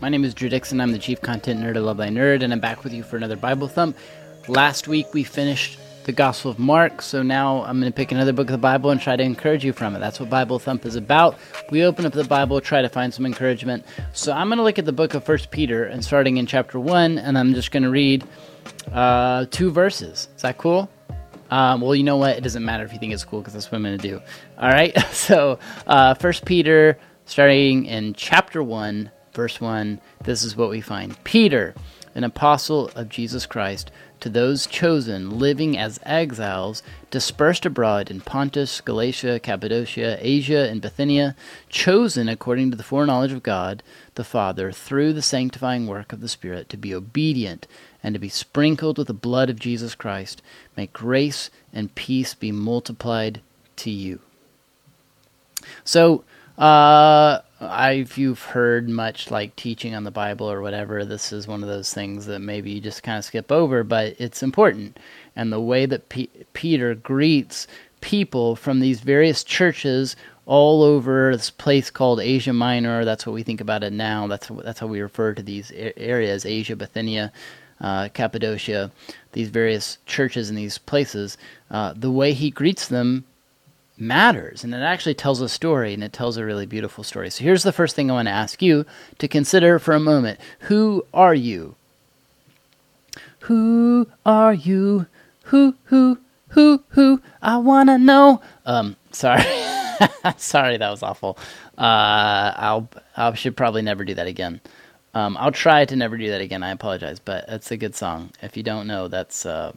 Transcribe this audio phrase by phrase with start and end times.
[0.00, 0.80] My name is Drew Dixon.
[0.80, 3.18] I'm the Chief Content Nerd of Love Thy Nerd, and I'm back with you for
[3.18, 3.98] another Bible Thump.
[4.48, 8.32] Last week we finished the Gospel of Mark, so now I'm going to pick another
[8.32, 9.98] book of the Bible and try to encourage you from it.
[9.98, 11.36] That's what Bible Thump is about.
[11.70, 13.84] We open up the Bible, try to find some encouragement.
[14.14, 16.80] So I'm going to look at the book of First Peter, and starting in chapter
[16.80, 18.24] 1, and I'm just going to read
[18.92, 20.28] uh, two verses.
[20.34, 20.88] Is that cool?
[21.50, 22.38] Um, well, you know what?
[22.38, 24.22] It doesn't matter if you think it's cool because that's what I'm going to do.
[24.58, 24.96] All right.
[25.12, 29.98] So, uh, First Peter, starting in chapter one, verse one.
[30.22, 31.74] This is what we find: Peter,
[32.14, 33.90] an apostle of Jesus Christ,
[34.20, 41.34] to those chosen living as exiles, dispersed abroad in Pontus, Galatia, Cappadocia, Asia, and Bithynia,
[41.70, 43.82] chosen according to the foreknowledge of God
[44.16, 47.66] the Father through the sanctifying work of the Spirit to be obedient
[48.02, 50.42] and to be sprinkled with the blood of Jesus Christ.
[50.76, 53.40] May grace and peace be multiplied
[53.76, 54.20] to you.
[55.82, 56.24] So,
[56.58, 61.62] uh, if you've heard much like teaching on the Bible or whatever, this is one
[61.62, 64.98] of those things that maybe you just kind of skip over, but it's important.
[65.36, 67.66] And the way that P- Peter greets
[68.00, 70.16] people from these various churches
[70.46, 73.04] all over this place called Asia Minor.
[73.04, 74.26] That's what we think about it now.
[74.26, 77.32] That's that's how we refer to these areas: Asia, Bithynia,
[77.80, 78.90] uh, Cappadocia,
[79.32, 81.38] these various churches in these places.
[81.70, 83.24] Uh, the way he greets them
[84.00, 87.30] matters, and it actually tells a story, and it tells a really beautiful story.
[87.30, 88.86] So here's the first thing I want to ask you
[89.18, 91.76] to consider for a moment: Who are you?
[93.40, 95.06] Who are you?
[95.44, 97.22] Who who who who?
[97.42, 98.40] I wanna know.
[98.66, 99.44] Um, sorry.
[100.38, 101.36] Sorry, that was awful.
[101.76, 104.62] Uh, I'll I should probably never do that again.
[105.12, 106.62] Um, I'll try to never do that again.
[106.62, 108.30] I apologize, but it's a good song.
[108.42, 109.72] If you don't know, that's uh,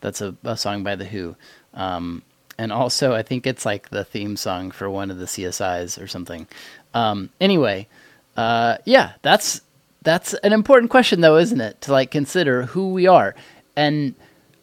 [0.00, 1.36] that's a, a, song by the Who,
[1.74, 2.22] um,
[2.60, 6.06] and also I think it's like the theme song for one of the CSIs or
[6.06, 6.46] something.
[6.92, 7.88] Um, anyway,
[8.36, 9.62] uh, yeah, that's
[10.02, 11.80] that's an important question though, isn't it?
[11.82, 13.34] To like consider who we are
[13.76, 14.14] and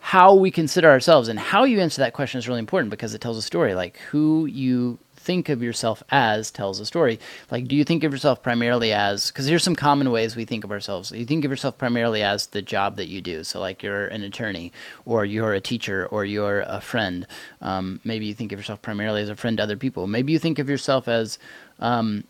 [0.00, 3.22] how we consider ourselves and how you answer that question is really important because it
[3.22, 3.74] tells a story.
[3.74, 7.20] Like who you think of yourself as tells a story.
[7.50, 10.64] Like, do you think of yourself primarily as, because here's some common ways we think
[10.64, 11.12] of ourselves.
[11.12, 13.44] You think of yourself primarily as the job that you do.
[13.44, 14.72] So, like, you're an attorney,
[15.04, 17.26] or you're a teacher, or you're a friend.
[17.60, 20.06] Um, maybe you think of yourself primarily as a friend to other people.
[20.06, 21.38] Maybe you think of yourself as,
[21.78, 22.24] um,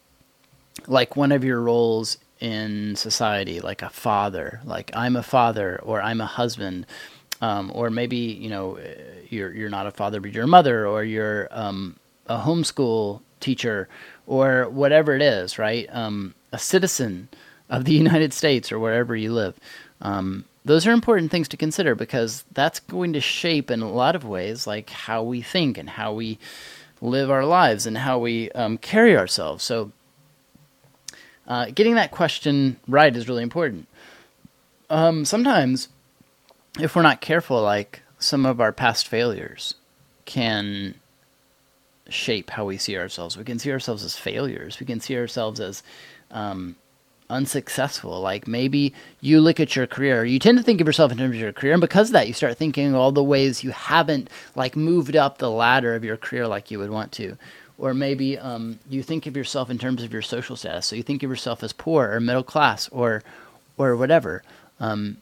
[0.88, 6.02] like, one of your roles in society, like a father, like I'm a father, or
[6.02, 6.84] I'm a husband
[7.40, 8.78] um, or maybe you know
[9.28, 11.96] you're you're not a father but you're a mother, or you're um,
[12.28, 13.88] a homeschool teacher,
[14.26, 15.88] or whatever it is, right?
[15.90, 17.28] Um, a citizen
[17.68, 19.58] of the United States or wherever you live.
[20.00, 24.14] Um, those are important things to consider because that's going to shape in a lot
[24.14, 26.38] of ways, like how we think and how we
[27.00, 29.64] live our lives and how we um, carry ourselves.
[29.64, 29.92] So,
[31.46, 33.88] uh, getting that question right is really important.
[34.90, 35.88] Um, sometimes
[36.78, 39.74] if we're not careful, like some of our past failures
[40.24, 40.94] can
[42.08, 43.36] shape how we see ourselves.
[43.36, 44.80] We can see ourselves as failures.
[44.80, 45.82] We can see ourselves as
[46.30, 46.76] um,
[47.30, 48.20] unsuccessful.
[48.20, 51.34] Like maybe you look at your career, you tend to think of yourself in terms
[51.34, 54.30] of your career, and because of that, you start thinking all the ways you haven't
[54.54, 57.36] like moved up the ladder of your career like you would want to.
[57.76, 60.86] Or maybe um, you think of yourself in terms of your social status.
[60.86, 63.22] So you think of yourself as poor or middle class or
[63.76, 64.42] or whatever.
[64.80, 65.18] Um,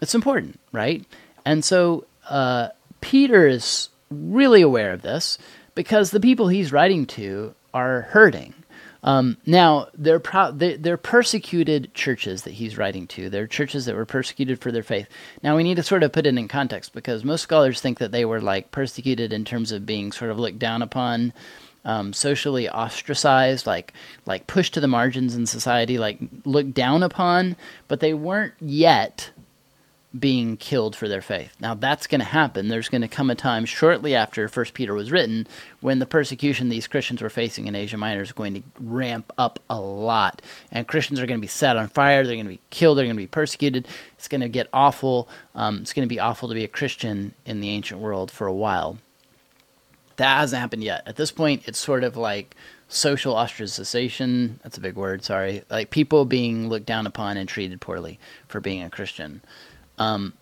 [0.00, 1.04] it's important, right?
[1.44, 2.68] And so uh,
[3.00, 5.38] Peter is really aware of this
[5.74, 8.54] because the people he's writing to are hurting.
[9.02, 13.30] Um, now they're, pro- they're persecuted churches that he's writing to.
[13.30, 15.08] They're churches that were persecuted for their faith.
[15.42, 18.12] Now we need to sort of put it in context because most scholars think that
[18.12, 21.32] they were like persecuted in terms of being sort of looked down upon,
[21.84, 23.94] um, socially ostracized, like
[24.26, 27.56] like pushed to the margins in society, like looked down upon.
[27.88, 29.30] But they weren't yet
[30.18, 31.54] being killed for their faith.
[31.60, 32.66] Now that's going to happen.
[32.66, 35.46] There's going to come a time shortly after First Peter was written
[35.80, 39.60] when the persecution these Christians were facing in Asia Minor is going to ramp up
[39.70, 40.42] a lot,
[40.72, 42.26] and Christians are going to be set on fire.
[42.26, 42.98] They're going to be killed.
[42.98, 43.86] They're going to be persecuted.
[44.16, 45.28] It's going to get awful.
[45.54, 48.48] Um, it's going to be awful to be a Christian in the ancient world for
[48.48, 48.98] a while.
[50.16, 51.02] That hasn't happened yet.
[51.06, 52.56] At this point, it's sort of like
[52.88, 54.60] social ostracization.
[54.62, 55.22] That's a big word.
[55.22, 58.18] Sorry, like people being looked down upon and treated poorly
[58.48, 59.40] for being a Christian.
[60.00, 60.32] Um,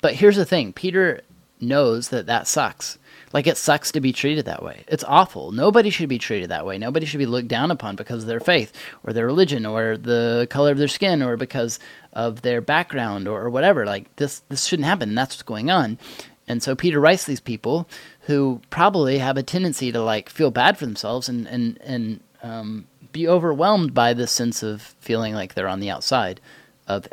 [0.00, 1.22] but here's the thing Peter
[1.60, 2.98] knows that that sucks.
[3.32, 4.84] Like, it sucks to be treated that way.
[4.88, 5.52] It's awful.
[5.52, 6.78] Nobody should be treated that way.
[6.78, 8.72] Nobody should be looked down upon because of their faith
[9.04, 11.78] or their religion or the color of their skin or because
[12.14, 13.84] of their background or, or whatever.
[13.84, 15.14] Like, this, this shouldn't happen.
[15.14, 15.98] That's what's going on.
[16.46, 17.86] And so Peter writes these people
[18.22, 22.86] who probably have a tendency to like feel bad for themselves and and and um,
[23.12, 26.40] be overwhelmed by this sense of feeling like they're on the outside
[26.86, 27.06] of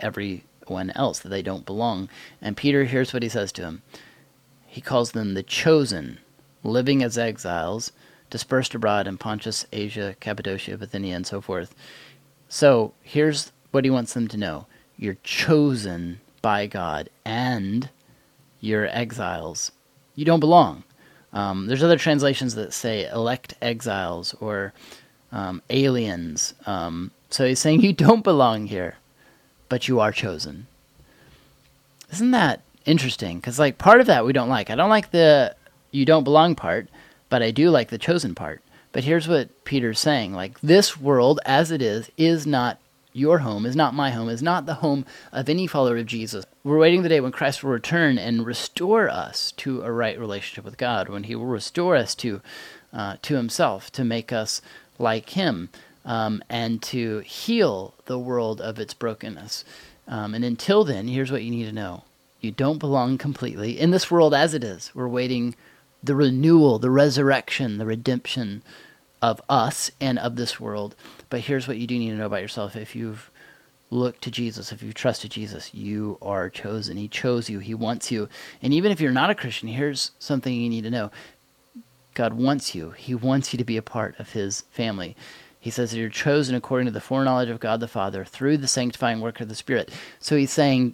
[0.65, 2.09] everyone else, that they don't belong.
[2.41, 3.81] And Peter, here's what he says to him
[4.65, 6.19] He calls them the chosen,
[6.63, 7.91] living as exiles,
[8.29, 11.75] dispersed abroad in Pontus, Asia, Cappadocia, Bithynia, and so forth.
[12.49, 14.67] So here's what he wants them to know
[14.97, 17.89] you're chosen by God and
[18.59, 19.71] you're exiles.
[20.15, 20.83] You don't belong.
[21.33, 24.73] Um, there's other translations that say elect exiles or
[25.31, 26.53] um, aliens.
[26.65, 28.95] Um, so he's saying you don't belong here,
[29.69, 30.67] but you are chosen.
[32.11, 33.37] Isn't that interesting?
[33.37, 34.69] Because like part of that we don't like.
[34.69, 35.55] I don't like the
[35.91, 36.89] you don't belong part,
[37.29, 38.61] but I do like the chosen part.
[38.91, 42.79] But here's what Peter's saying: like this world as it is is not
[43.15, 46.45] your home, is not my home, is not the home of any follower of Jesus.
[46.63, 50.65] We're waiting the day when Christ will return and restore us to a right relationship
[50.65, 52.41] with God, when He will restore us to
[52.93, 54.61] uh, to Himself, to make us
[54.99, 55.69] like Him,
[56.05, 59.65] um, and to heal the world of its brokenness.
[60.07, 62.03] Um, and until then, here's what you need to know:
[62.41, 64.91] you don't belong completely in this world as it is.
[64.93, 65.55] We're waiting
[66.03, 68.61] the renewal, the resurrection, the redemption
[69.21, 70.95] of us and of this world.
[71.29, 72.75] But here's what you do need to know about yourself.
[72.75, 73.31] If you've
[73.89, 76.97] looked to Jesus, if you've trusted Jesus, you are chosen.
[76.97, 78.29] He chose you, He wants you.
[78.61, 81.11] And even if you're not a Christian, here's something you need to know
[82.13, 85.15] God wants you, He wants you to be a part of His family.
[85.65, 88.67] He says that you're chosen according to the foreknowledge of God the Father through the
[88.67, 89.89] sanctifying work of the Spirit.
[90.19, 90.93] So he's saying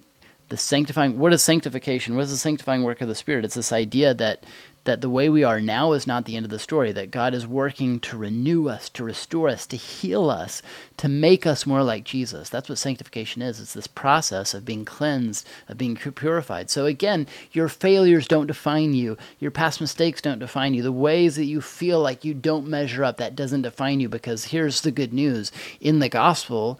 [0.52, 2.16] the sanctifying what is sanctification?
[2.16, 3.46] What is the sanctifying work of the Spirit?
[3.46, 4.44] It's this idea that
[4.84, 7.36] that the way we are now is not the end of the story, that God
[7.36, 10.62] is working to renew us, to restore us, to heal us,
[10.98, 12.50] to make us more like Jesus.
[12.50, 13.60] That's what sanctification is.
[13.60, 16.72] It's this process of being cleansed, of being purified.
[16.72, 19.18] So again, your failures don't define you.
[19.40, 20.82] Your past mistakes don't define you.
[20.82, 24.46] The ways that you feel like you don't measure up, that doesn't define you because
[24.46, 25.52] here's the good news.
[25.80, 26.80] In the gospel,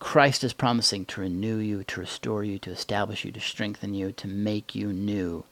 [0.00, 4.10] Christ is promising to renew you, to restore you, to establish you, to strengthen you,
[4.12, 5.44] to make you new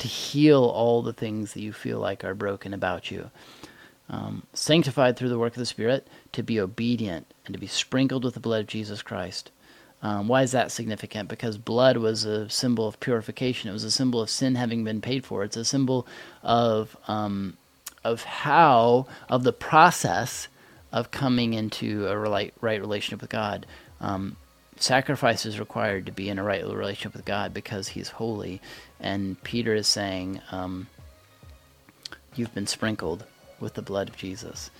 [0.00, 3.30] to heal all the things that you feel like are broken about you.
[4.08, 8.24] Um, sanctified through the work of the Spirit, to be obedient and to be sprinkled
[8.24, 9.52] with the blood of Jesus Christ.
[10.02, 11.28] Um, why is that significant?
[11.28, 13.68] Because blood was a symbol of purification.
[13.68, 15.44] It was a symbol of sin having been paid for.
[15.44, 16.06] It's a symbol
[16.42, 17.58] of um,
[18.02, 20.48] of how of the process
[20.92, 23.66] of coming into a right, right relationship with God.
[24.00, 24.36] Um,
[24.76, 28.60] sacrifice is required to be in a right relationship with God because He's holy,
[28.98, 30.88] and Peter is saying, um,
[32.34, 33.24] You've been sprinkled
[33.58, 34.70] with the blood of Jesus.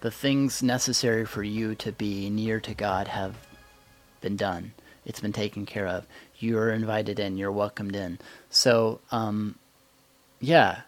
[0.00, 3.34] The things necessary for you to be near to God have
[4.20, 4.72] been done.
[5.04, 6.06] It's been taken care of.
[6.38, 7.36] You're invited in.
[7.36, 8.18] You're welcomed in.
[8.48, 9.56] So, um,
[10.40, 10.82] yeah,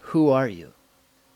[0.00, 0.72] who are you?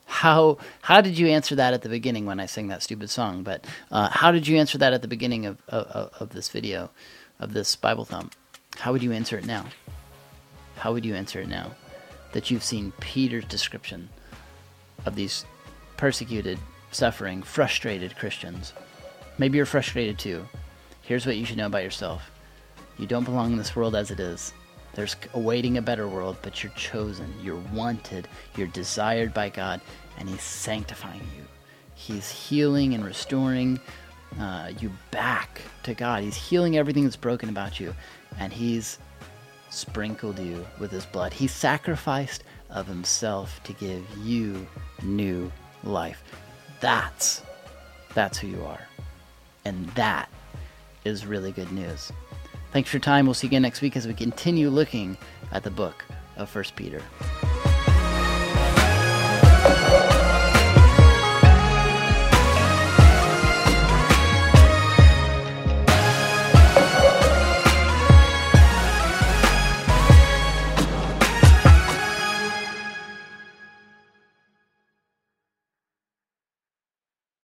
[0.08, 3.42] How how did you answer that at the beginning when I sang that stupid song?
[3.42, 6.90] But uh, how did you answer that at the beginning of, of, of this video,
[7.38, 8.34] of this Bible thump?
[8.78, 9.66] How would you answer it now?
[10.76, 11.72] How would you answer it now
[12.32, 14.08] that you've seen Peter's description
[15.04, 15.44] of these
[15.98, 16.58] persecuted,
[16.90, 18.72] suffering, frustrated Christians?
[19.36, 20.48] Maybe you're frustrated too.
[21.02, 22.30] Here's what you should know about yourself
[22.98, 24.54] you don't belong in this world as it is.
[24.98, 28.26] There's awaiting a better world, but you're chosen, you're wanted,
[28.56, 29.80] you're desired by God,
[30.18, 31.44] and He's sanctifying you.
[31.94, 33.78] He's healing and restoring
[34.40, 36.24] uh, you back to God.
[36.24, 37.94] He's healing everything that's broken about you,
[38.40, 38.98] and He's
[39.70, 41.32] sprinkled you with his blood.
[41.32, 44.66] He sacrificed of himself to give you
[45.04, 45.52] new
[45.84, 46.24] life.
[46.80, 47.42] That's
[48.14, 48.88] that's who you are.
[49.64, 50.28] And that
[51.04, 52.10] is really good news.
[52.72, 53.26] Thanks for your time.
[53.26, 55.16] We'll see you again next week as we continue looking
[55.52, 56.04] at the book
[56.36, 57.02] of First Peter.